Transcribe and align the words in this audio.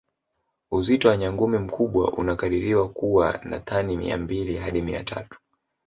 Uzito 0.71 1.07
wa 1.09 1.17
nyangumi 1.17 1.57
mkubwa 1.57 2.11
unakadiriwa 2.11 2.89
kuwa 2.89 3.39
wa 3.51 3.59
tani 3.59 3.97
Mia 3.97 4.17
mbili 4.17 4.57
hadi 4.57 4.81
Mia 4.81 5.03
tatu 5.03 5.39